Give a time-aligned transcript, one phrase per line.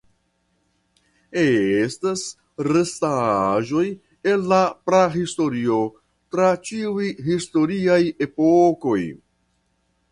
[1.41, 2.23] Estas
[2.69, 3.83] restaĵoj
[4.33, 5.79] el la prahistorio
[6.37, 8.01] tra ĉiuj historiaj
[8.31, 9.01] epokoj.